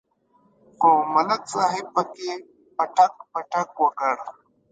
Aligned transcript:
خو 0.79 0.89
ملک 1.13 1.41
صاحب 1.53 1.85
پکې 1.95 2.31
پټک 2.77 3.13
پټک 3.33 3.69
وکړ. 3.83 4.15